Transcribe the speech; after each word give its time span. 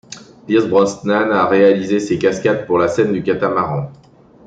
Pierce 0.47 0.65
Brosnan 0.67 1.29
a 1.31 1.45
réalisé 1.45 1.99
ses 1.99 2.17
cascades 2.17 2.65
pour 2.65 2.79
la 2.79 2.87
scène 2.87 3.11
du 3.13 3.21
catamaran. 3.21 3.91